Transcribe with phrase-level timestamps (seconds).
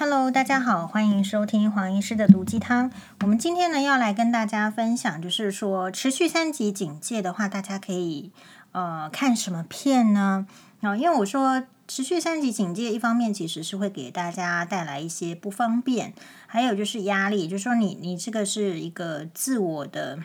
[0.00, 2.92] Hello，大家好，欢迎收听黄医师的毒鸡汤。
[3.22, 8.30] 我们今天呢要来跟大家分享，就是说持续三级警戒的话，大家可以
[8.70, 10.46] 呃看什么片呢？
[10.82, 16.14] 啊，因为我说持续三级警戒，一方面其实是会给大家带来一些不方便，
[16.46, 20.20] 还有就是压力，就是说你你这个是一个自我的。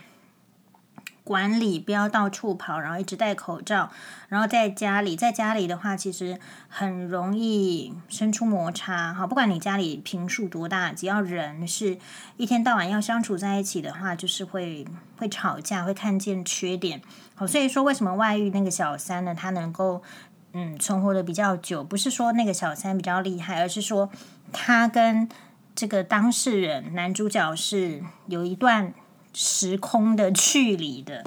[1.23, 3.89] 管理不要到处跑，然后一直戴口罩，
[4.27, 9.13] 然后在家里，在家里的话，其实很容易生出摩擦。
[9.13, 11.97] 好，不管你家里平数多大，只要人是
[12.35, 14.85] 一天到晚要相处在一起的话，就是会
[15.17, 17.01] 会吵架，会看见缺点。
[17.35, 20.03] 好，所以说为什么外遇那个小三呢，他能够
[20.51, 24.09] 嗯存活的比较久，不是说那个小三比较厉害，而是说
[24.51, 25.29] 他跟
[25.73, 28.93] 这个当事人男主角是有一段。
[29.33, 31.23] 时空的距离的，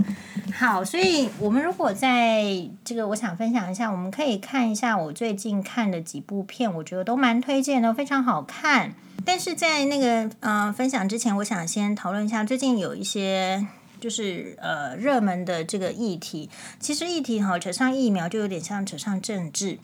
[0.54, 2.44] 好，所以我们如果在
[2.84, 8.94] 这个，我想分享一下，我们可以看一下我最近看的几部片，我觉得都蛮推荐的，非常好看。
[9.24, 13.66] 但是在那个呃分享之前，我想先讨论一下最近有一些
[13.98, 16.48] 就是呃热门的这个议题。
[16.78, 19.80] 其实议题哈扯上疫苗，就有点像扯上政治。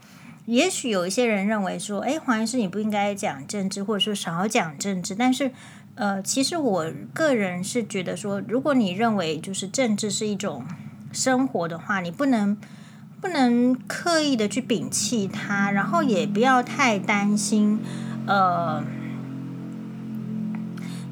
[0.47, 5.51] 也许有一些人认为说，哎，黄医师你不应该讲政治，或者说少讲政治，但是。
[5.95, 10.65] 呃，其实我个人是觉得说，如果你认为就是政治是一种
[11.13, 12.57] 生活的话，你不能
[13.21, 17.79] 不能刻意的去摒弃它，然后也不要太担心，
[18.27, 18.83] 呃，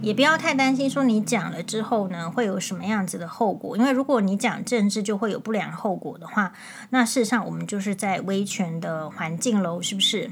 [0.01, 6.55] 也不要太担心说你讲了之后呢会有什么样子的后果，因为如果你讲政治就会有不良后果的话，
[6.89, 10.31] 那事实上我们就是在威权的环境喽，是不是？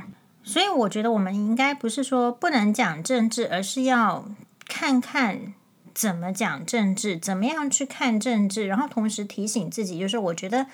[0.48, 4.24] 所以我觉得我们应该不是说不能讲政治，而是要
[4.66, 5.52] 看看
[5.94, 10.64] 怎么讲政治，怎么样去看政治，然后同时提醒自己，就是我觉得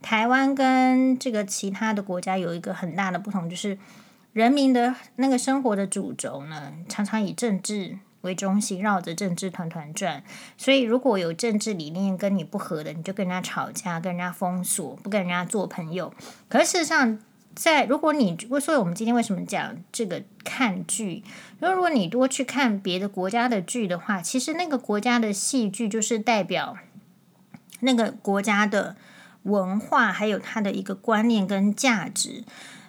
[0.00, 3.76] 台湾跟这个其他的国家有一个很大的不同，就是
[4.32, 10.22] 人民的那个生活的主轴呢，常常以政治为中心，绕着政治团团转。
[10.56, 16.14] 所以如果有政治理念跟你不合的，你就跟人家吵架，跟人家封锁，不跟人家做朋友。
[16.48, 17.18] 可是事实上，
[17.54, 21.22] 在如果你，所以我们今天为什么讲这个看剧？
[21.60, 26.76] 因为如果你多去看别的国家的剧的话，其实那个国家的戏剧就是代表
[27.80, 28.96] 那个国家的
[29.44, 32.44] 文化，还有它的一个观念跟价值。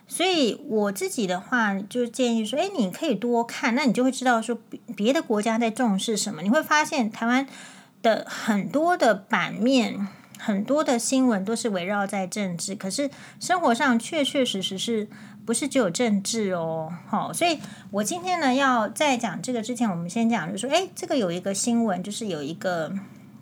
[0.07, 4.57] 所以我自己的话，就是建议说，哎，你可以多看，那你就会知道说
[4.95, 6.41] 别的国家在重视什么。
[6.41, 7.47] 你会发现台湾
[8.01, 10.07] 的很多的版面。
[10.45, 15.07] 很多的新闻都是围绕在政治，可是生活上确确实实是
[15.43, 16.93] 不是只有政治哦？
[17.07, 22.93] 好，所以我今天呢要在讲这个之前，我们先讲，就说，诶，这个有一个新闻，就是有一个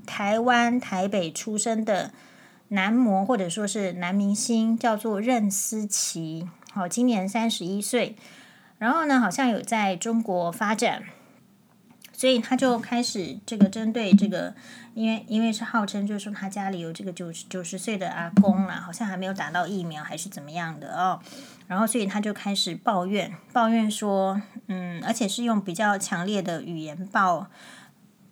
[0.06, 2.14] 台湾台北出生的
[2.70, 8.16] 男模或者说是男明星，叫做任思齐，好，今年三十一岁，
[8.78, 11.04] 然后呢，好像有在中国发展。
[12.16, 14.54] 所以他就开始这个针对这个，
[14.94, 21.20] 因为因为是号称就是说他家里有这个九十九十岁的阿公啦，好像还没有打到疫苗还是怎么样的哦，
[21.68, 27.48] 然后所以他就开始抱怨抱怨说，嗯，而且是用比较强烈的语言抱，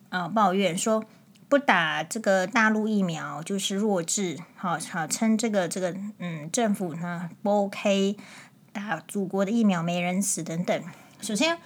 [0.10, 1.04] 呃，抱怨说
[1.50, 8.18] 不打这个大陆疫苗就是弱智，好好称这个这个嗯政府呢不 OK，
[8.72, 10.84] 打祖国的疫苗没人死等等，
[11.22, 11.58] 首先。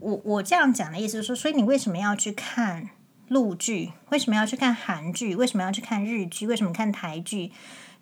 [0.00, 2.88] 我我这样讲的意思是说，所以你为什么要去看
[3.32, 3.92] 陆剧？
[4.10, 5.34] 为什么要去看韩剧？
[5.34, 6.46] 为什么要去看日剧？
[6.46, 7.50] 为什么看台剧？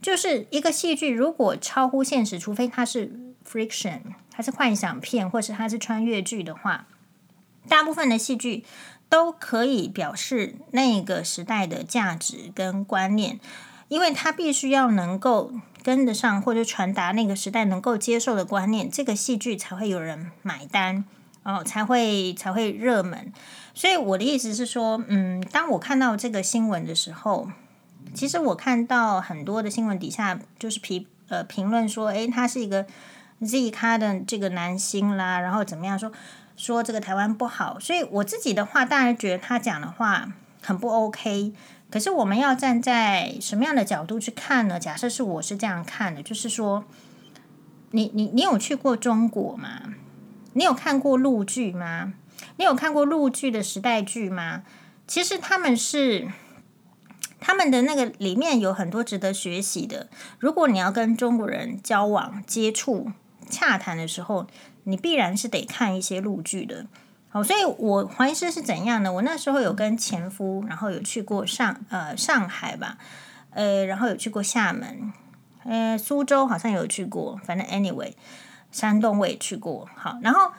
[0.02, 3.12] 就是一个戏剧，如果超乎现实，除非它是
[3.48, 6.86] friction，它是幻想片，或是它是穿越剧的话，
[7.68, 8.64] 大部分的戏剧
[9.08, 13.38] 都可以表示那个时代的价值跟观念，
[13.88, 15.52] 因为它必须要能够
[15.82, 21.04] 跟得上，或者传达那个时代能够接受的观念，这个戏剧才会有人买单。
[21.42, 23.32] 哦，才会才会热门，
[23.72, 27.48] 所以我的意思是说，嗯，当我看到这个新闻的时候，
[28.12, 32.84] 其实我看到很多的新闻底下就是评呃评论说，诶，他是一个
[33.40, 36.12] Z 咖的这个男星啦，然后怎么样说
[36.56, 41.54] 说这个台湾不好，所以我自己的话当然觉得他讲的话很不 OK，
[41.90, 44.78] 可是我们要站在什么样的角度去看呢？
[44.78, 46.84] 假设是我是这样看的，就是说，
[47.92, 49.94] 你你你有去过中国吗？
[50.52, 52.14] 你有看过陆剧吗？
[52.56, 54.62] 你有看过陆剧的时代剧吗？
[55.06, 56.28] 其实他们是
[57.38, 60.08] 他们的那个里面有很多值得学习的。
[60.38, 63.10] 如果你要跟中国人交往、接触、
[63.48, 64.46] 洽谈的时候，
[64.84, 66.86] 你必然是得看一些陆剧的。
[67.28, 69.12] 好，所以我黄医师是怎样的？
[69.12, 72.98] 我那时候有跟前夫，然后有去过上呃上海吧，
[73.50, 75.12] 呃，然后有去过厦门，
[75.64, 78.12] 呃，苏州好像有去过，反正 anyway。
[78.70, 80.52] 山东我也去过，好，然后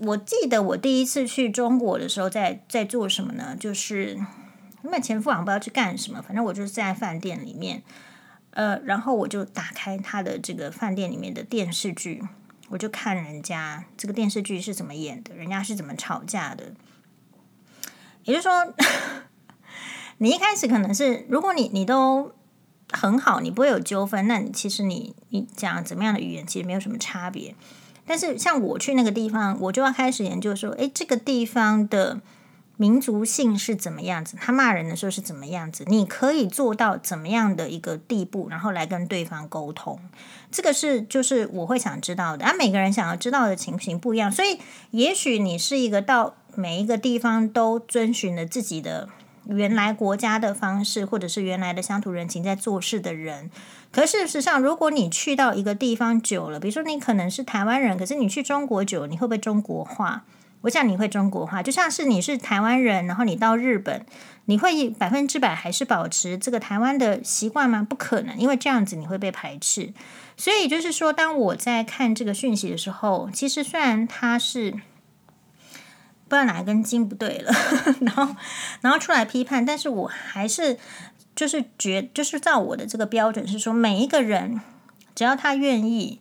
[0.00, 3.56] 我记得我第一次去中国的时候在，在在做什么呢？
[3.58, 4.14] 就是
[4.84, 7.82] 因为前夫好像不知道去干什么，反正我就是在饭店里面，
[8.50, 12.22] 呃，然后我就打开他的这个饭店里面的电视剧，
[12.68, 16.72] 我就看人家这个电视剧是怎么演的，人家是怎么吵架的。
[18.24, 18.72] 也就是说，
[20.18, 22.32] 你一开始可能是，如果你你都
[22.92, 27.54] 很好，你不会有纠纷，那你其实你你讲怎么样的语言，其实没有什么差别。
[28.06, 32.20] 但是像我去那个地方，我就要开始研究说，诶，这个地方的
[32.76, 34.36] 民族性是怎么样子？
[34.40, 35.84] 他骂人的时候是怎么样子？
[35.86, 40.00] 你可以做到怎么样的一个地步，然后来跟对方沟通？
[40.50, 42.44] 这个是就是我会想知道的。
[42.44, 44.58] 啊，每个人想要知道的情形不一样，所以
[44.90, 49.08] 也许你是一个到每一个地方都遵循了自己的
[49.46, 53.50] 原来国家的方式，或者是原来的乡土人情在做事的人。
[53.90, 60.24] 可事实上，如果你去到一个地方久了，比如说你可能是台湾人，可是你去中国久，你会不会中国化？
[60.62, 64.06] 我想你会中国化，就像是你是台湾人，然后你到日本，
[64.44, 67.84] 你会百分之百还是保持这个台湾的习惯吗？
[67.86, 69.92] 不可能，因为这样子你会被排斥。
[70.36, 74.74] 所以就是说，当我在看这个讯息的时候，其实虽然它是
[76.32, 77.52] 不知道哪一根筋不对了，
[78.00, 78.34] 然后
[78.80, 80.78] 然后出来批判，但是我还是。
[81.34, 84.60] 就是觉，就是照我的这个标准是说，每一个人
[85.14, 86.20] 只要他愿意，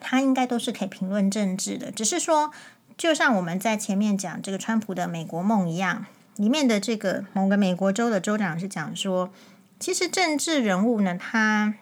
[0.00, 1.92] 他应该都是可以评论政治的。
[1.92, 2.50] 只是说，
[2.98, 9.30] 就像我们在前面讲这个川普的美国梦一样，里面的这个某个美国州的州长是讲说，
[9.78, 11.74] 其实政治人物呢，他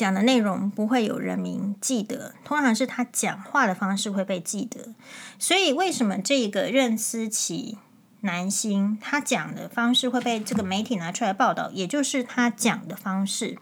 [0.00, 4.94] 讲的内容不会有人民记得，通常是他讲话的方式会被记得。
[5.38, 7.76] 所以，为什么这个任思齐？
[8.22, 13.58] 男星他讲的方式会被这个媒体拿出来报道，也就是他讲的方式，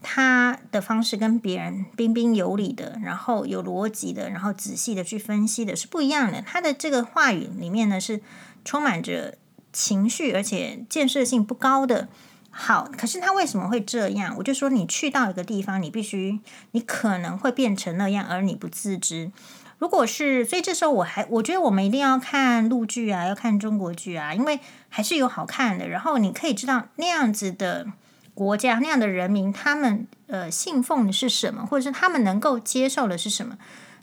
[0.00, 6.40] 他的方式跟别人彬彬有礼的，然后有逻辑的，然后仔细的去分析的是不一样的。
[6.40, 8.20] 他的这个话语里面呢是
[8.64, 9.36] 充满着
[9.72, 12.06] 情绪，而且建设性不高的。
[12.50, 14.34] 好，可是他为什么会这样？
[14.38, 16.40] 我就说你去到一个地方，你必须，
[16.72, 19.30] 你可能会变成那样，而你不自知。
[19.78, 24.60] 如果是，所以这时候我还我觉得我们一定要看陆剧啊，要看中国剧啊，因为
[24.90, 25.88] 还是有好看的。
[25.88, 27.86] 然后你可以知道那样子的
[28.34, 33.56] 国家、那样的人民，他们呃信奉的是什么，或者是他们能够接受的是什么。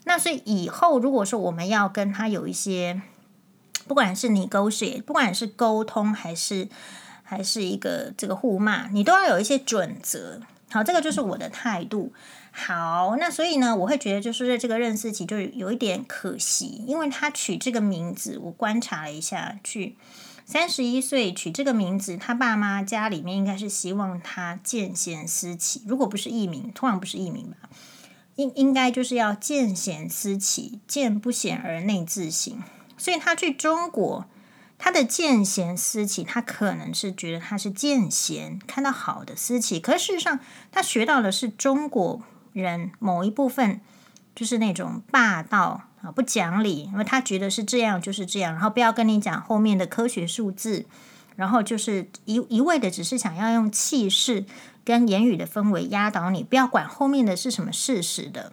[0.04, 3.00] 那所以以后如果说我们要跟他有一些，
[3.86, 6.68] 不管是你勾结，不管是沟通还是
[7.30, 10.40] 还是一个这个互骂，你都要有一些准则。
[10.70, 12.10] 好，这个就是我的态度。
[12.50, 19.96] 好，那所以呢，我会觉得就是这个任思齐就有一点可惜，因为他取这个名字，我观察了一下，去
[20.46, 27.68] 三十一岁取这个名字，他爸妈家里面应该是希望他见贤思齐，如果不是艺名，通常不是艺名吧，
[28.36, 32.54] 应应该就是要见贤思齐，见不贤而内自省，
[32.96, 34.24] 所以他去中国。
[34.80, 40.38] 他的见贤思齐，他可能是觉得他是见贤，看到好的思齐，可事实上
[40.70, 42.22] 他学到的是中国
[42.52, 43.80] 人某一部分，
[44.36, 50.86] 就是那种霸道啊，不讲理，因为他觉得是这样就是这样，然后不要跟你讲后面的科学数字，
[51.34, 54.44] 然后就是一一味的只是想要用气势
[54.84, 58.52] 跟言语的氛围压倒你，不要管后面的是什么事实的，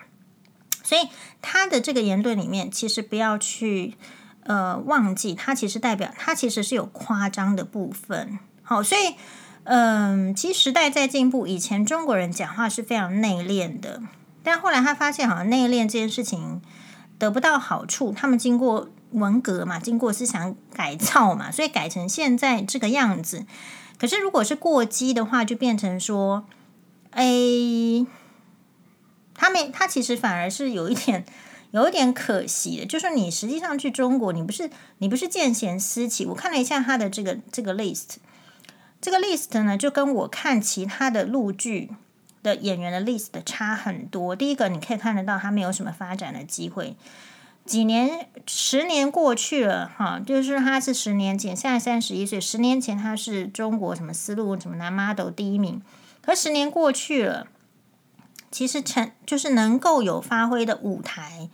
[0.82, 1.08] 所以
[1.44, 3.94] 他的这个言论里面，其实不要去。
[4.46, 8.40] 呃，忘记它其实代表它其实是有夸张的部分。
[8.62, 9.16] 好，所以
[9.64, 11.48] 嗯、其实时代在进步。
[11.48, 14.04] 以前中国人讲话是非常内敛的，
[14.44, 16.62] 但后来他发现好像内敛这件事情
[17.18, 18.12] 得不到好处。
[18.12, 23.48] 他们经过文革嘛，经过思想改造嘛，所以改成现在这个样子。
[23.98, 26.46] 可是如果是过激的话，就变成说，
[27.10, 27.26] 哎，
[29.34, 31.26] 他们他其实反而是有一点。
[31.76, 36.26] 有一点可惜的，就是你实际上去中国，你不是你不是见贤思齐。
[36.26, 38.16] 我看了一下他的这个这个 list，
[39.02, 41.92] 这个 list 呢，就跟我看其他的陆剧
[42.42, 44.34] 的演员的 list 差很多。
[44.34, 46.96] 第一个，你可以看得到他没有什么发展的机会。
[47.66, 55.82] 几年十年过去了，哈，就是他是十年前，现在三十一岁，十年前他是中国什么丝路什么男 model 第一名，
[56.22, 57.48] 可十年过去了。
[58.56, 61.50] 其实成就是能够有发挥的舞台，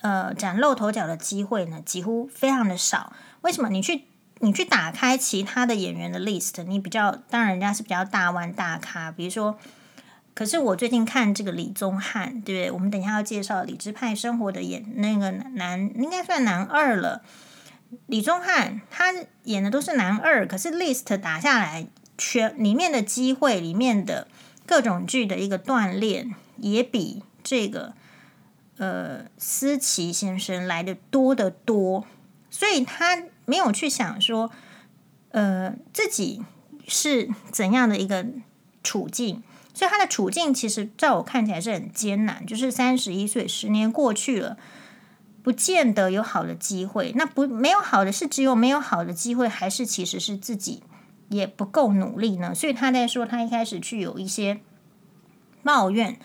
[0.00, 3.12] 呃，崭露头角的机会呢，几乎非常的少。
[3.42, 3.68] 为什么？
[3.68, 4.06] 你去
[4.40, 9.56] 你去打开其他的演员的 list，你比较当然人家是比较大腕大咖，比如说，
[10.34, 12.70] 可是我最近看这个李宗翰，对不对？
[12.72, 17.22] 我们等一下要介绍理智派生活的演那个男，应该算男二了。
[18.06, 21.86] 李宗翰他演的都是男二，可是 list 打下来，
[22.18, 24.26] 全里面的机会里面的。
[24.66, 27.94] 各种剧的一个锻炼，也比这个
[28.78, 32.04] 呃思琪先生来的多得多，
[32.50, 34.50] 所以他没有去想说，
[35.30, 36.42] 呃，自己
[36.86, 38.26] 是怎样的一个
[38.82, 39.42] 处境，
[39.74, 44.56] 所以他的处境其实在我看起来是很艰难，就是三十一岁，十年过去了。
[45.44, 50.84] 不见得有好的机会，那不没有好的是只有没有好的机会，还是其实是自己
[51.32, 52.54] 也不够努力呢？
[52.54, 54.60] 所以他在说，他一开始去有一些
[55.64, 56.18] 抱怨，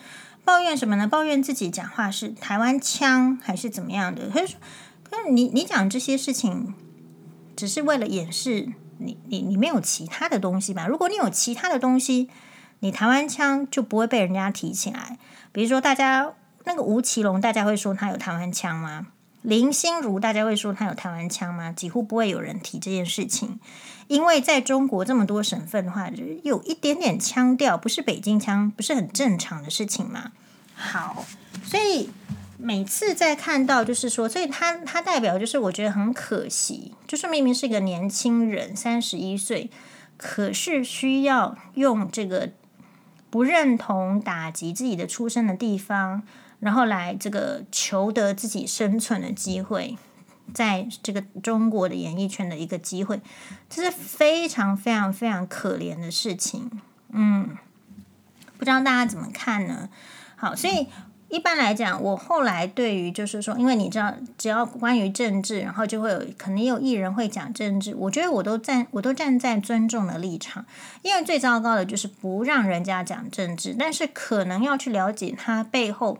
[0.44, 1.08] 抱怨什么呢？
[1.08, 4.30] 抱怨自己讲话是台湾腔还是怎么样的？
[4.30, 4.60] 他就说
[5.02, 6.74] ：“可是你你讲这些事情，
[7.56, 10.86] 只是为了掩饰你你你没有其他的东西吧？
[10.86, 12.28] 如果你有其他的东西，
[12.80, 15.18] 你台湾腔就不会被人家提起来。
[15.52, 16.32] 比如说大家。”
[16.64, 19.06] 那个吴奇隆，大家会说他有台湾腔吗？
[19.40, 21.72] 林心如，大家会说他有台湾腔吗？
[21.72, 23.58] 几乎不会有人提这件事情，
[24.08, 30.32] 因为在中国这么多省份的话，就是有一点点腔调，不是北京腔，不是很正常的事情嘛。
[30.74, 31.24] 好，
[31.62, 32.10] 所以
[32.56, 39.70] 每次在看到，就是说，所以他他代表就是我觉得很可惜，就是明明是一个年轻人，三十一岁，
[40.16, 42.50] 可是需要用这个
[43.30, 46.22] 不认同打击自己的出生的地方。
[46.60, 49.96] 然后来这个求得自己生存的机会，
[50.54, 53.20] 在这个中国的演艺圈的一个机会，
[53.68, 56.70] 这是非常非常非常可怜的事情。
[57.12, 57.56] 嗯，
[58.56, 59.88] 不知道大家怎么看呢？
[60.36, 60.86] 好，所以
[61.28, 70.64] 一般来讲，我后来对于就是说，因为你知道，只要关于政治，然后就会有可能有艺人会讲政治，我觉得我都站，我都站在尊重的立场，
[71.02, 76.18] 因为最糟糕的就是不让人家讲政治，但是可能要去了解他背后。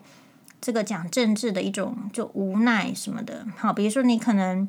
[0.60, 4.68] 这个讲政治的一种就无奈什么的，好，比如说你可能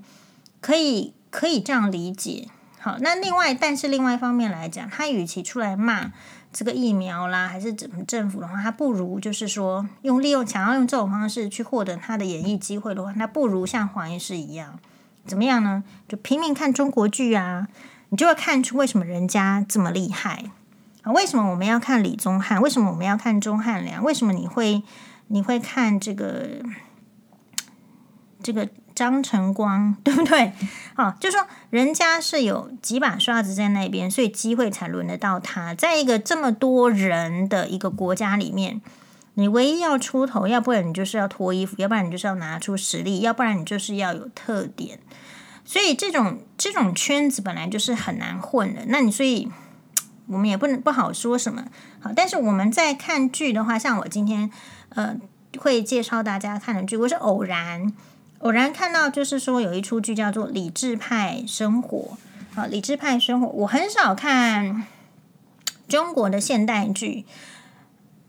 [0.61, 2.47] 可以可以这样理解，
[2.79, 6.11] 好，那另外但是另外一方面来讲，他与其出来骂
[6.53, 14.77] 这个疫苗啦，还是怎么政府的话，他不如就是说用利用想要用这种方式去获得他的演艺机会的话，那不如像黄医师一样，
[15.25, 15.83] 怎么样呢？
[16.07, 17.67] 就拼命看中国剧啊，
[18.09, 20.45] 你就会看出为什么人家这么厉害
[21.01, 21.11] 啊？
[21.11, 22.61] 为什么我们要看李宗翰？
[22.61, 24.03] 为什么我们要看钟汉良？
[24.03, 24.83] 为什么你会？
[25.29, 26.47] 你会看这个
[28.43, 30.51] 这个张晨光， 对不对？
[30.95, 35.73] 好，就说人家是有几把刷子在那边，所以机会才轮得到他。
[35.73, 38.81] 在一个这么多人的一个国家里面，
[39.35, 44.99] 你唯一要出头，要不然你就是要脱衣服，要不然你就是要拿出实力，要不然你就是要有特点。
[45.63, 48.81] 所以这种这种圈子本来就是很难混的。
[48.87, 49.49] 那你所以
[50.29, 51.65] 我们也不能不好说什么。
[51.99, 54.49] 好，但是我们在看剧的话，像我今天。
[54.95, 55.15] 呃，
[55.59, 57.93] 会介绍大家看的剧，我是偶然
[58.39, 62.17] 偶然看到，就是说有一出剧叫做《理智派生活》
[62.59, 64.87] 啊，《理智派生活》我很少看
[65.87, 67.23] 中国的现代剧，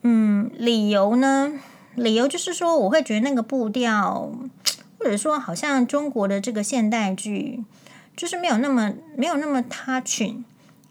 [0.02, 1.54] 嗯，理由呢，
[1.94, 4.30] 理由就是说我会觉得那个步调，
[4.98, 7.64] 或者说好像中国的这个现代剧
[8.14, 10.44] 就是没有那么没有那么他群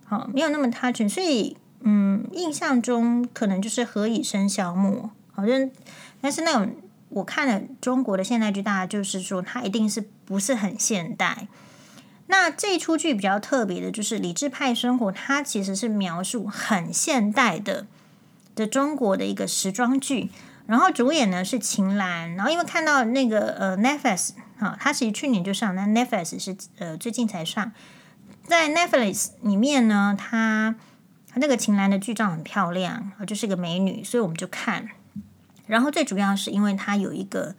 [0.09, 5.11] 好，没有那么他剧所以嗯，印象中可能就是何以笙箫默。
[5.31, 5.69] 好像，
[6.19, 6.75] 但是那种
[7.09, 11.47] 我看了中国的现代剧，大家就是说它一定是不是很现代。
[12.25, 17.85] 那这出剧比较特别的，就是《理智派生活》，它其实是描述很现代的
[18.55, 20.31] 的中国的一个时装剧。
[20.65, 27.71] 然后主演呢是秦岚，然后因为看到那个呃 Netflix 哈，它其实去年就上，那 Netflix 是呃最近才上。
[28.49, 30.75] 在 Netflix 里面呢，它
[31.27, 34.89] 它那个秦岚的剧照很漂亮，就是个美女，所以我们就看。
[35.67, 37.55] 然后最主要是因为他有一个，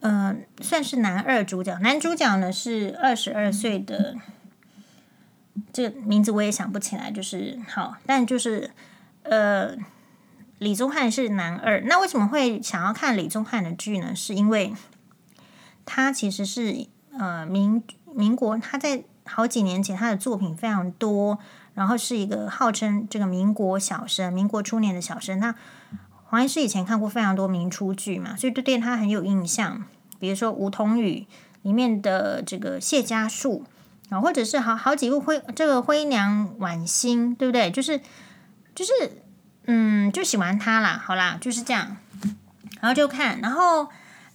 [0.00, 4.16] 呃，算是男二主角，男主角呢是二十二岁的，
[5.70, 8.70] 这个名字我也想不起来，就是好，但就是
[9.24, 9.76] 呃，
[10.58, 11.82] 李宗翰是男二。
[11.82, 14.16] 那为什么会想要看李宗翰的剧呢？
[14.16, 14.72] 是因为
[15.84, 16.86] 他其实是
[17.18, 17.84] 呃民
[18.14, 21.38] 民国，他在好几年前他的作品非常多，
[21.74, 25.54] 然后是一个号称这个民国小生，民国初年的小生，那。
[26.24, 29.84] 黄医师以前看过非常多名出剧嘛，所以对他很有印象。
[30.18, 31.26] 比如说《梧桐雨》
[31.60, 33.66] 里面的这个谢家树
[34.08, 37.70] 啊，或者是好好几部灰这个灰娘婉心，对不对？
[37.70, 38.00] 就是
[38.74, 38.92] 就是
[39.66, 40.98] 嗯，就喜欢他啦。
[41.04, 41.98] 好啦，就是这样。
[42.80, 43.86] 然后就看，然后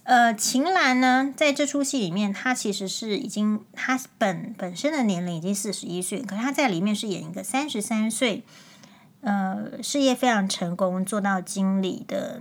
[0.08, 8.42] 呃，秦岚呢，在这出戏里面，她其实是已经她本本身的年龄已经四十一岁，可是她在里面是演一个三十三岁。
[9.20, 12.40] 呃，事业非常成功，做到经理的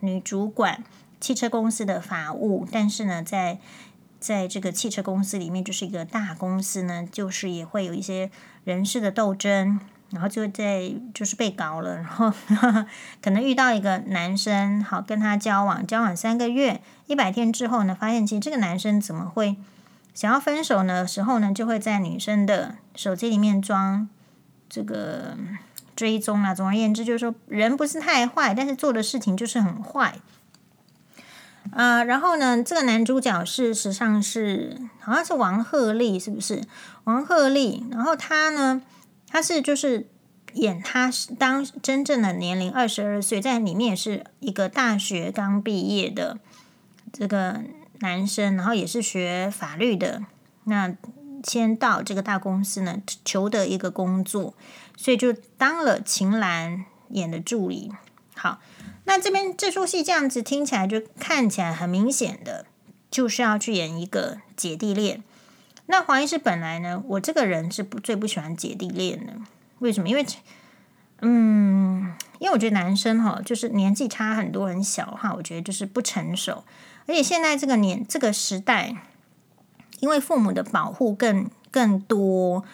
[0.00, 0.82] 女主管，
[1.20, 2.66] 汽车公司的法务。
[2.68, 3.60] 但是呢，在
[4.18, 8.28] 在这个汽车公司里面，就是一个大公司呢，就是也会有一些
[8.64, 9.78] 人事的斗争
[10.14, 12.32] 然后就在就是被搞了，然后
[13.20, 19.56] 可能遇到一个男生，好跟他交往，交往三个月，一百天之后呢，发现其实这个男生怎么会
[20.14, 21.04] 想要分手呢？
[21.04, 24.08] 时候呢，就会在女生的手机里面装
[24.70, 25.36] 这个
[25.96, 26.54] 追踪啊。
[26.54, 30.14] 总而言之，就是说人不是太坏，但是做的事情就是很坏。
[31.72, 36.62] 啊、然后呢，这个男主角事实上是好像是王鹤棣，是不是？
[37.04, 38.80] 王鹤棣，然后他呢？
[39.34, 40.06] 他是就是
[40.52, 46.38] 演他是当真正的年龄二十二岁，在里面也是一个大学刚毕业的
[47.12, 47.60] 这个
[47.98, 50.22] 男生，然后也是学法律的。
[50.66, 50.94] 那
[51.42, 54.54] 先到这个大公司呢，求得一个工作，
[54.96, 57.90] 所以就当了秦岚演的助理。
[58.36, 58.60] 好，
[59.02, 62.66] 那这边这出戏这样子听起来就看起来很明显的，
[63.10, 65.24] 就是要去演一个姐弟恋。
[65.86, 69.34] 那黄医师本来呢，我这个人是不最不喜欢姐弟恋的。
[69.80, 70.08] 为什么？
[70.08, 70.24] 因为，
[71.20, 76.64] 嗯，因为我觉得男生哈，就是年纪差很多很小哈，我觉得就是不成熟。
[77.06, 78.96] 而且现在这个年这个时代，
[80.00, 82.64] 因为父母的保护更更多，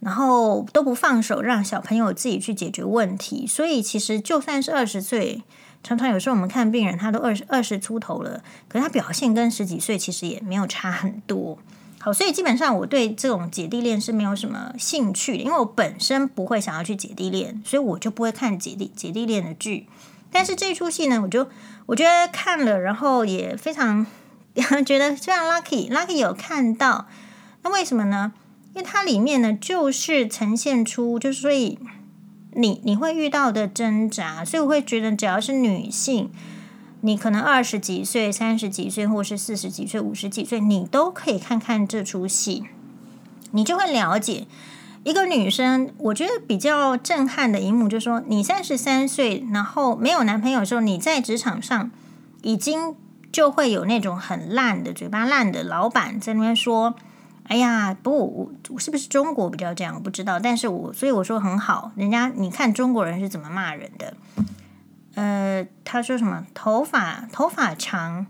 [0.00, 5.42] 然后都不放手让小朋友自己去解决问题，所以其实就算是二十岁，
[5.82, 11.58] 常常有时候我们看病人，他都二十二十出头了，可是他表现跟十几岁其实也没有差很多。
[12.02, 19.86] 好，所以基本上我对这种姐弟恋是没有什么兴趣的，因为我本身不会想要去姐弟恋，所以我就不会看姐弟姐弟恋的剧。
[20.32, 21.46] 但是这出戏呢，我就
[21.84, 24.06] 我觉得看了，然后也非常
[24.86, 27.06] 觉得非常 lucky，lucky 有看到。
[27.62, 28.32] 那为什么呢？
[28.72, 31.78] 因为它里面呢，就是呈现出，就是所以
[32.52, 36.30] 你你会遇到的挣扎，所以我会觉得只要是女性。
[37.02, 42.64] 你可能二十几岁、三十几岁，或是四十几岁、五十几岁，你都可以看看这出戏，
[43.52, 44.46] 你就会了解
[45.02, 45.90] 一个女生。
[45.96, 51.90] 我觉得比较震撼的一幕，就是说，你三十三岁，然后没有男朋友的时候，你在职场上
[52.42, 52.94] 已经
[53.32, 56.94] 就会有那种很烂的、嘴巴烂的老板在那边说
[57.48, 59.94] ：“哎呀，不，我是不是中国比较这样？
[59.94, 64.14] 我不知道。”但是我所以我说很好，人家你看中国人是怎么骂人的。
[65.14, 66.46] 呃，他说什么？
[66.54, 68.26] 头发头发长，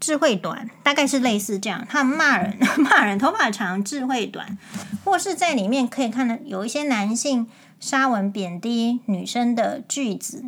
[0.00, 1.86] 智慧短，大概是类似这样。
[1.88, 4.56] 他骂人 骂人，头发长，智慧短，
[5.04, 7.46] 或是在里面可以看到有一些男性
[7.78, 10.44] 沙文贬低女生的句子。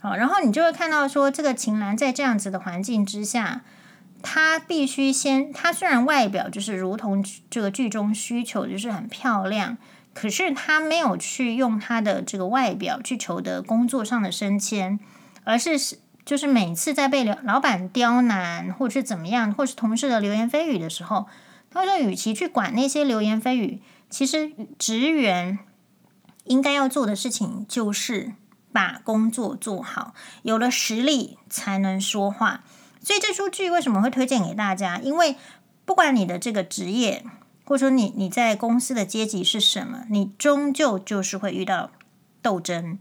[0.00, 3.62] 好，然后你就会看到说，这个秦岚在这样子的环境之下，
[4.22, 9.76] 她必须先，她虽然外表就是如同这个剧中需求，就是很漂亮。
[10.20, 14.98] 可是他没有去用他的这个外表去求得工作上的升迁，
[15.44, 21.28] 而是是就是每次在被老老板刁难，或是怎么样，或是同事的流言蜚语的时候，
[21.70, 25.60] 他说，与其去管那些流言蜚语，其实职员
[26.46, 28.32] 应该要做的事情就是
[28.72, 32.64] 把工作做好，有了实力才能说话。
[33.00, 34.98] 所以这出剧为什么会推荐给大家？
[34.98, 35.36] 因为
[35.84, 37.24] 不管你的这个职业。
[37.68, 40.04] 或者说你你在公司的阶级是什么？
[40.08, 41.90] 你终究就是会遇到
[42.40, 42.98] 斗争，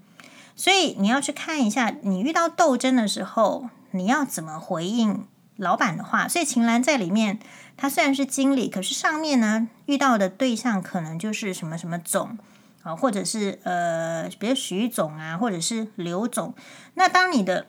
[0.57, 5.25] 所以你要去看一下，你遇到斗争的时候，你要怎么回应
[5.55, 6.27] 老板的话。
[6.27, 7.39] 所以秦岚在里面，
[7.77, 12.37] 他虽然是经理，可是上面呢遇到的对象可能就是什么什么总
[12.83, 16.53] 啊，或者是呃，比如徐总啊，或者是刘总。
[16.95, 17.67] 那当你的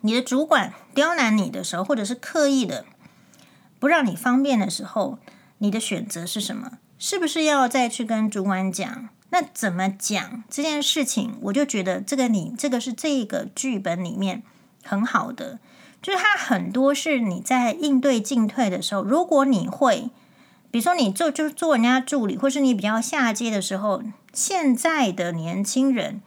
[0.00, 2.86] 你的主管刁难你的时候，或者是刻意的
[3.78, 5.18] 不让你方便的时候。
[5.58, 6.78] 你的选择是什么？
[6.98, 9.08] 是不是要再去跟主管讲？
[9.30, 11.34] 那怎么讲这件事情？
[11.42, 14.42] 我就觉得这个你这个是这个剧本里面
[14.82, 15.58] 很好的，
[16.00, 20.10] 就是它很多是你在应对进退的时候，如果你会，
[20.70, 26.22] 比如说你做就是做人家助理，或是你比较下阶的时候，现在的年轻人，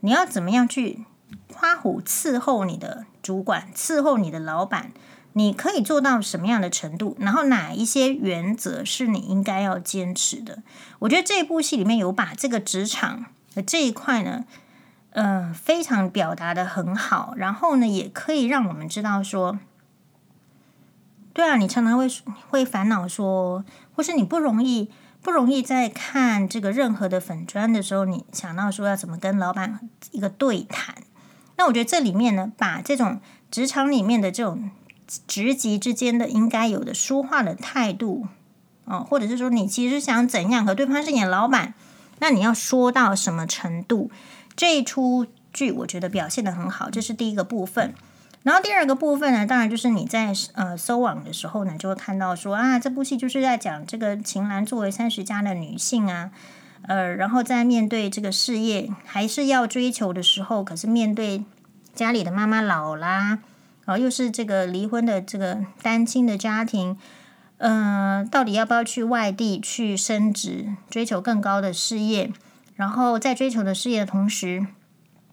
[0.00, 1.04] 你要怎么样去
[1.52, 4.92] 夸虎伺候你的主管，伺候你的老板？
[5.36, 7.16] 你可以做到什么样的程度？
[7.18, 10.62] 然后哪一些原则是你应该要坚持的？
[11.00, 14.44] 我觉得这部戏里面有把这个职场的这一块呢，
[15.10, 17.34] 嗯、呃，非常表达得很好。
[17.36, 19.58] 然后呢，也可以让我们知道说，
[21.32, 22.06] 对啊，你常常会
[22.48, 23.64] 会烦恼说，
[23.96, 24.88] 或是你不容易
[25.20, 29.80] 不容易在看这个任何的粉砖的时候，你想到说要怎么跟老板
[30.12, 30.94] 一个对谈。
[31.56, 33.20] 那我觉得这里面呢，把这种
[33.50, 34.70] 职场里面的这种。
[35.26, 38.26] 职级之间的应该有的说话的态度，
[38.84, 41.74] 哦，或者是说你其实想怎样和对方是你的老板，
[42.18, 44.10] 那你要说到什么程度？
[44.56, 47.94] 这一出剧我觉得表现得很好，这是第一个部分。
[48.42, 56.30] 然后第二个部分呢，当然就是你在呃搜网的时候呢，就会看到说啊，这部戏就是在讲这个秦岚作为三十加的女性啊，
[56.82, 61.42] 呃，然后在面对这个事业还是要追求的时候，可是面对
[61.94, 63.38] 家里的妈妈老啦，
[63.84, 66.96] 啊，又是这个离婚的这个单亲的家庭，
[67.58, 72.32] 嗯、呃，到底要不要去外地去升职，追求更高的事业？
[72.76, 74.66] 然后在追求的事业的同时，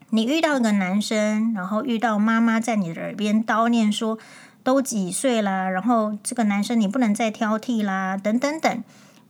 [0.10, 4.18] 你遇到一个男生，然后遇到妈妈在你的耳边叨念说，
[4.64, 8.84] 都几岁啦，然后这个男生你不能再挑剔啦，等等等。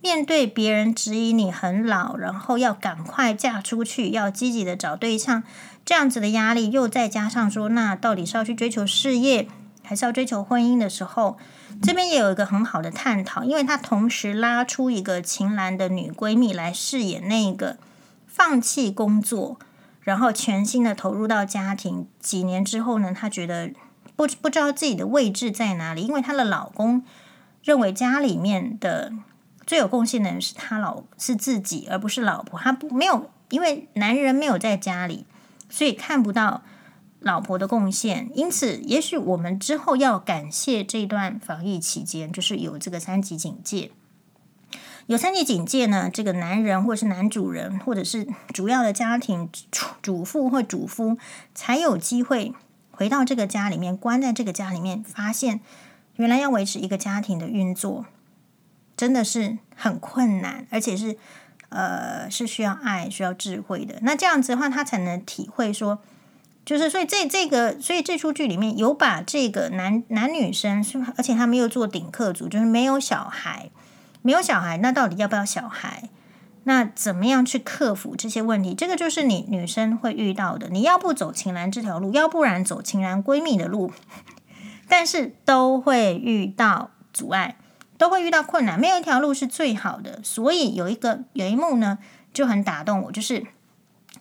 [0.04, 5.44] 面对别人质疑你很老，然后要赶快嫁出去，要积极的找对象，
[5.86, 9.48] 这样子的压力，又再加上说，那到底是要去追求事业，
[9.84, 11.38] 还是要追求婚姻的时候，
[11.84, 17.78] 这边也有一个很好的探讨，因为他同时拉出一个秦岚的女闺蜜来饰演那个
[18.26, 19.60] 放弃工作，
[20.02, 23.72] 然后全心的投入到家庭，几年之后呢，她觉得
[24.16, 27.04] 不不知道自己的位置在哪里，因为她的老公
[27.64, 29.14] 认为家里面的。
[29.72, 32.60] 最有贡献的人是他老是自己，而不是老婆。
[32.60, 35.26] 他不没有，因为男人没有在家里，
[35.70, 36.64] 所以看不到
[37.22, 38.30] 老婆的贡献。
[38.36, 43.94] 因此，也许我们之后要感谢这段防疫期间，就是有这个三级警戒。
[45.08, 49.50] 有三级警戒呢，这个男人或是男主人，或者是主要的家庭
[50.02, 51.18] 主妇或主夫，
[51.56, 52.54] 才有机会
[52.92, 55.62] 回到这个家里面，关在这个家里面，发现
[56.18, 58.04] 原来要维持一个家庭的运作。
[58.98, 61.18] 真的是很困难，而且是
[61.70, 63.96] 呃是需要爱、需要智慧的。
[64.02, 66.00] 那这样子的话，他才能体会说，
[66.66, 70.86] 就是所以这这个，所以这出剧里面有把这个男男女生，
[71.18, 73.72] 而且他们又做顶客族，就是没有小孩，
[74.22, 76.10] 没有小孩，那到底要不要小孩？
[76.66, 78.76] 那怎么样去克服这些问题？
[78.76, 80.70] 这个就是你女生会遇到的。
[80.70, 83.92] 你要不走晴岚这条路，要不然走晴岚闺蜜的路，
[84.88, 87.56] 但是都会遇到阻碍。
[88.02, 90.20] 都会遇到困难，没有一条路是最好的。
[90.24, 92.00] 所以有一个有一幕呢，
[92.34, 93.46] 就很打动我，就是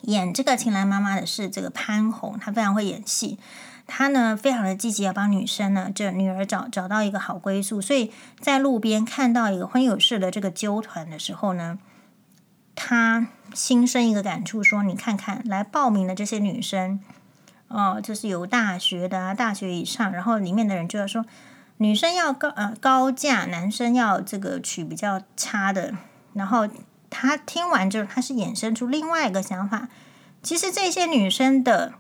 [0.02, 3.38] 演这个晴岚妈妈的是这个潘虹，她非常会演戏，
[3.86, 7.80] 她呢非常的积极，要帮女生呢，这女儿找找到一个好归宿。
[7.80, 11.78] 所以在路边看到一个婚友社的这个纠团的时候呢，
[12.74, 17.00] 她心生一个感触，说：“你看看来报名的这些女生，
[17.68, 21.24] 哦，就是有大学的啊，大学以上，然后里面的人就要说。”
[21.82, 25.94] 女生要高呃高价，男生要这个娶比较差的。
[26.34, 26.68] 然后
[27.08, 29.88] 他听完之后，他是衍生出另外一个想法。
[30.42, 31.94] 其实这些女生的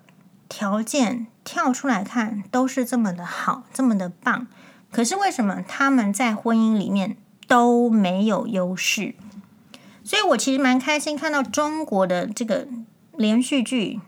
[0.50, 4.46] 条件跳出来看都是这么的好，这么的棒。
[4.92, 7.16] 可是为什么他们在婚姻里面
[7.48, 9.14] 都没有优势？
[10.04, 12.68] 所以我其实蛮开心看到中国的这个
[13.16, 13.98] 连续剧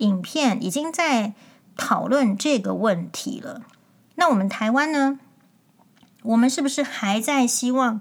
[0.00, 1.32] 影片已经在
[1.78, 3.62] 讨论这个问题了。
[4.16, 5.18] 那我们台湾呢？
[6.22, 8.00] 我们是不是还在希望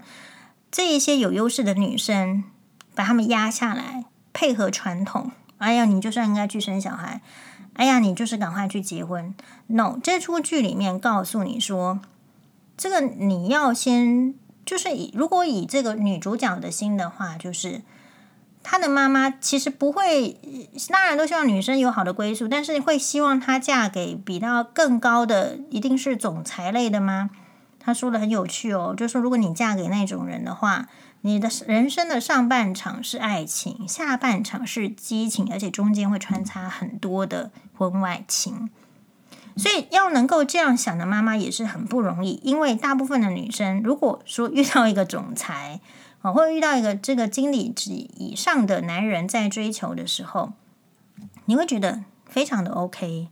[0.72, 2.44] 这一些有优势的女生
[2.96, 5.32] 把她们压下来，配合传统？
[5.60, 7.22] 哎呀，你就是应该去生小孩。
[7.74, 9.36] 哎呀，你就是赶快去结婚。
[9.68, 12.00] No，这出剧里面告诉你说，
[12.76, 14.34] 这个你要先
[14.66, 17.82] 就是以如果以这个女主角的心的话，就是。
[18.68, 20.40] 她的妈妈其实不会，
[20.90, 27.30] 当然都希望女生有好的归宿，但是会希望她嫁给比她更高的，一定是总裁类的吗？
[27.80, 30.88] 她说的很有趣哦，就是说如果你嫁给那种人的话，
[31.22, 38.72] 你的人生的上半场是爱情，下半场是激情，而且中间会穿插很多的婚外情。
[39.56, 45.80] 所以要能够这样想的妈妈也是很不容易，因为大部分的女生如果说遇到一个总裁。
[46.26, 50.54] 哦会遇到一个这个经理级以上的男人在追求的时候，
[51.46, 53.28] 你会觉得非常的 OK，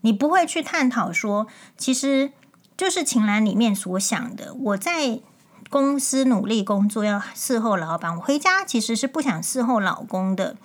[0.00, 2.32] 你不会去探讨说，其实
[2.74, 5.20] 就是晴岚里面所想的，我在
[5.68, 10.56] 公司努力工作要伺候老板，我回家其实是不想伺候老公的。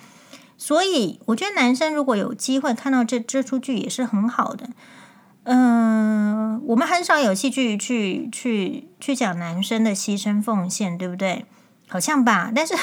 [0.57, 4.69] 所以我觉得男生如果有机会看到这这出剧也是很好的。
[5.43, 11.45] 嗯、我们很少有戏剧去去去讲男生的牺牲奉献，对不对？
[11.93, 12.73] 好像吧，但是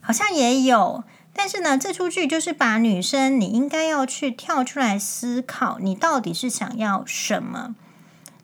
[0.00, 7.74] 好像也有，但是呢，这出剧就是把女生，你应该要去跳出来思考，你到底是想要什么。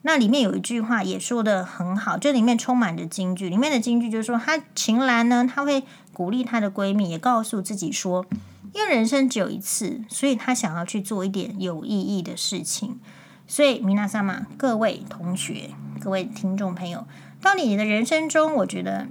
[0.01, 3.47] 那里面有一句话也说得很好，这里面充满着金句。
[3.47, 8.25] 里面的金句就是说，她秦岚呢，她会鼓励她的闺蜜，也告诉自己说，
[8.73, 12.99] 因为人生只有一次，所以她想要去做一点有意义的事情。
[13.47, 15.69] 所以，米娜萨玛，各位同学，
[16.01, 17.07] 各位听众朋友。
[17.41, 19.07] 到你的人生中，我觉得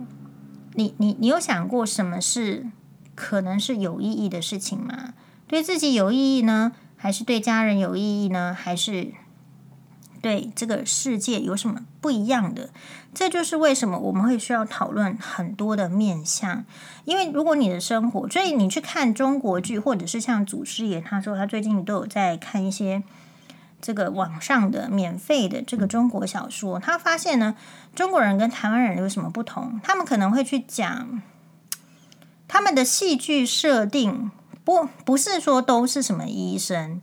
[0.74, 2.66] 你你你有想过什么是
[3.14, 5.14] 可能是有意义的事情吗？
[5.48, 8.56] 对自己有意义呢，还是对家人有意义呢？
[8.56, 9.08] 还是
[10.22, 12.70] 对这个世界有什么不一样的？
[13.12, 16.64] 这就是为什么我们会需要讨论很多的面向。
[17.04, 23.02] 因为如果你的生活，所以你去看中国剧，或者是像祖师爷他说他最近都有在看一些
[23.80, 27.54] 这个网上的免费的这个中国小说，他发现呢，
[27.94, 29.80] 中国人跟台湾人有什么不同？
[29.82, 31.22] 他们可能会去讲
[32.46, 34.30] 他们的戏剧设定，
[34.64, 37.00] 不不是说都是什么医生，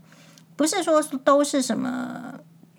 [0.55, 2.35] 不是说都是什么。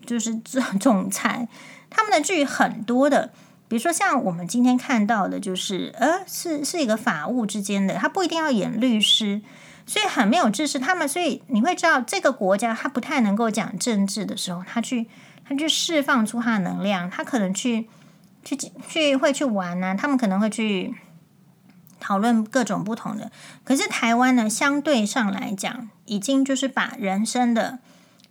[0.06, 1.46] 就是这种菜，
[1.90, 3.30] 他们的剧很多的，
[3.68, 9.42] 比如说像我们今天看到的，就是呃，是是一个法务之间的，他不一定要演律师，
[9.88, 10.79] 所以很没有知识。
[10.79, 15.09] 他们所以你会知道，这个国家他不太能够讲政治的时候，他去
[15.44, 17.88] 他去释放出他的能量，他可能去
[18.44, 18.57] 去
[18.88, 20.94] 去会去玩呢、啊，他们可能会去
[21.98, 23.33] 讨论各种不同的。
[23.64, 27.81] 可是台湾呢，相对上来讲，已经就是把人生的。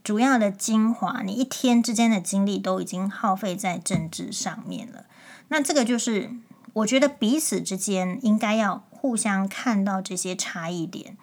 [0.03, 5.03] 主要的精华，你一天之间的精力都已经耗费在政治上面了。
[5.49, 6.31] 那这个就是
[6.71, 11.17] 我觉得彼此之间应该要互相看到这些差异点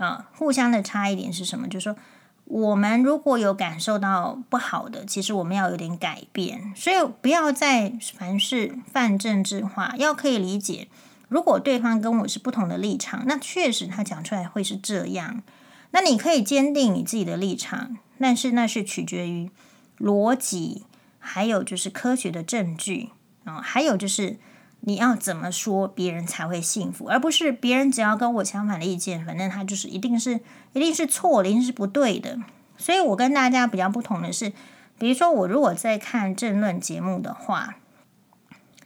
[0.00, 1.68] 啊，互相的差异点是什么？
[1.68, 1.96] 就是说，
[2.44, 6.72] 我们如果有感受到不好的，其实我们要有点改变。
[6.74, 10.88] 所以不要再凡事泛政治化，要可以理解，
[11.28, 15.42] 如果对方跟我是不同的立场，那确实他讲出来会是这样。
[15.90, 17.98] 那你可以坚定你自己的立场。
[18.18, 19.50] 但是那是取决于
[19.98, 20.84] 逻辑，
[21.18, 23.10] 还有就是科学的证据
[23.44, 24.38] 啊，还有就是
[24.82, 30.40] 你要怎么说别人才会幸福，而不是别人只要跟我相反的意见，反正他就是一定是
[30.72, 32.38] 一定是错的，一定是不对的。
[32.78, 34.52] 所以我跟大家比较不同的是，
[34.98, 37.76] 比如说我如果在看政论节目的话，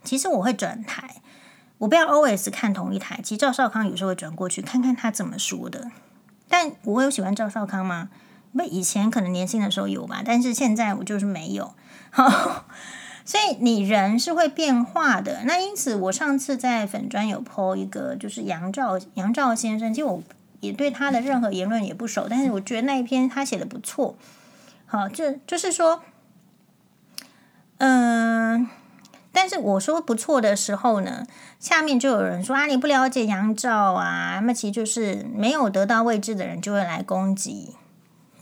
[0.03, 1.21] 其实我会转台，
[1.77, 3.21] 我不要 always 看同一台。
[3.23, 5.91] 其实赵少康有时候会转过去看看他怎么说的，
[6.49, 8.09] 但我有喜欢赵少康吗？
[8.51, 11.73] 不，以前可能年轻的时候有吧，但是现在我就是没有。
[13.25, 15.41] 所以你人是会变化的。
[15.45, 20.21] 那因此，我上次在粉专有 po 一个，就是杨照杨照先生，其实我
[20.59, 24.15] 也对他的任何言论也不熟，但是我觉得那一篇他写的不错。
[24.85, 26.03] 好，就就是说，
[27.79, 28.67] 嗯、
[29.31, 31.25] 但是我说不错的时候呢，
[31.59, 37.75] 下面就有人说啊，你不了解杨照啊，那其实就是没有得到位置的人就会来攻击。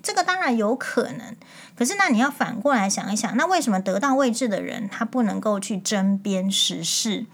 [0.04, 1.36] 这个当然有可能，
[1.78, 7.26] 可是那你要反过来想一想，那为什么得到位置的人他不能够去针砭时事？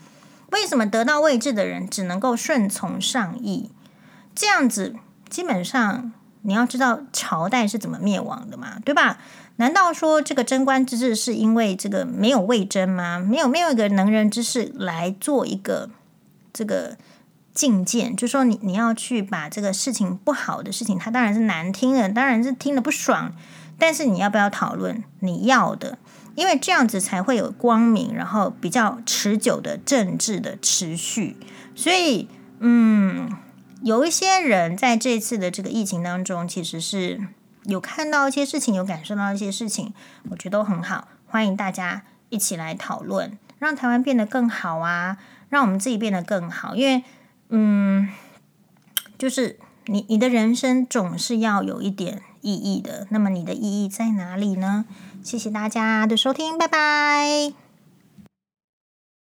[0.51, 3.71] 为什么得到位置的人只能够顺从上意？
[4.36, 4.95] 这样子
[5.27, 9.17] 基本上你要知道朝代是怎么灭亡的嘛，对吧？
[9.55, 13.17] 难道说这个贞观之治是因为这个没有魏征吗？
[13.19, 15.89] 没有没有一个能人之士来做一个
[16.53, 16.97] 这个？
[17.60, 23.34] 进谏，就说你你要去把这个事情不好的事情，它当然是难听的，当然是听得不爽。
[23.78, 25.98] 但是你要不要讨论你要的？
[26.36, 31.36] 因为这样子才会有光明，然后比较持久的政治的持续。
[31.76, 33.30] 所以，嗯，
[33.82, 37.19] 有一些人在这次的这个疫情当中，其实是
[37.65, 39.93] 有看到一些事情，有感受到一些事情，
[40.30, 41.10] 我觉得都很好。
[41.28, 45.17] 欢迎大家一起来讨论，让台湾变得更好啊，
[45.50, 47.04] 让我们自己变得更好，因为。
[47.49, 48.09] 嗯，
[49.17, 53.07] 就是你你的人生总是要有一点意义的。
[53.09, 54.85] 那么你的意义在哪里呢？
[55.23, 57.68] 谢谢大家的收听，拜拜。